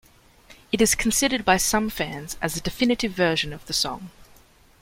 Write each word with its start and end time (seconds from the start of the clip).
It 0.71 0.81
is 0.81 0.95
considered 0.95 1.45
by 1.45 1.57
some 1.57 1.91
fans 1.91 2.35
as 2.41 2.55
the 2.55 2.59
definitive 2.59 3.11
version 3.11 3.53
of 3.53 3.63
the 3.67 3.73
song. 3.73 4.09